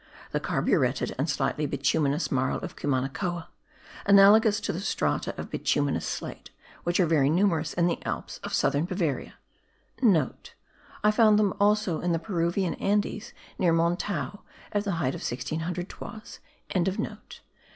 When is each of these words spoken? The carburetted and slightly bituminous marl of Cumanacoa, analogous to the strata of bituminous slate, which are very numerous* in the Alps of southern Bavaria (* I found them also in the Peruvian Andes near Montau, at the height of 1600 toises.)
The 0.31 0.39
carburetted 0.39 1.13
and 1.19 1.29
slightly 1.29 1.67
bituminous 1.67 2.31
marl 2.31 2.57
of 2.57 2.75
Cumanacoa, 2.75 3.45
analogous 4.07 4.59
to 4.61 4.73
the 4.73 4.79
strata 4.79 5.35
of 5.39 5.51
bituminous 5.51 6.07
slate, 6.07 6.49
which 6.83 6.99
are 6.99 7.05
very 7.05 7.29
numerous* 7.29 7.73
in 7.75 7.85
the 7.85 8.03
Alps 8.03 8.39
of 8.39 8.51
southern 8.51 8.85
Bavaria 8.85 9.35
(* 10.01 10.01
I 11.03 11.11
found 11.11 11.37
them 11.37 11.53
also 11.59 11.99
in 12.01 12.13
the 12.13 12.17
Peruvian 12.17 12.73
Andes 12.81 13.31
near 13.59 13.73
Montau, 13.73 14.39
at 14.71 14.85
the 14.85 14.93
height 14.93 15.13
of 15.13 15.21
1600 15.21 15.87
toises.) 15.87 16.39